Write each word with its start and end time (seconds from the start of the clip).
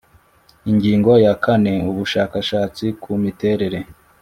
Ingingo 0.71 1.11
ya 1.25 1.33
kane 1.43 1.73
Ubushakashatsi 1.91 2.85
ku 3.01 3.11
miterere 3.23 3.79